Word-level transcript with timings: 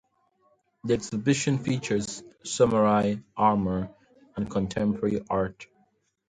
The 0.83 0.95
exhibition 0.95 1.59
features 1.59 2.23
samurai 2.43 3.17
armor 3.37 3.93
and 4.35 4.49
contemporary 4.49 5.21
art. 5.29 5.67